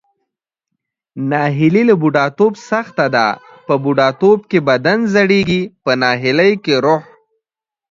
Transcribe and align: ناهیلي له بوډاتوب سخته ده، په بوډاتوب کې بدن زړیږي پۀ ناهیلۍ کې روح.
ناهیلي 1.29 1.83
له 1.89 1.95
بوډاتوب 2.01 2.53
سخته 2.69 3.05
ده، 3.15 3.27
په 3.67 3.73
بوډاتوب 3.83 4.39
کې 4.49 4.59
بدن 4.69 4.99
زړیږي 5.13 5.61
پۀ 5.83 5.91
ناهیلۍ 6.01 6.53
کې 6.63 6.75
روح. 6.85 7.01